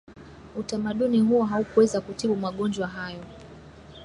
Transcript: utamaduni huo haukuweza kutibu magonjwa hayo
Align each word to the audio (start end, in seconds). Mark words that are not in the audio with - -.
utamaduni 0.55 1.19
huo 1.19 1.43
haukuweza 1.43 2.01
kutibu 2.01 2.35
magonjwa 2.35 2.87
hayo 2.87 3.23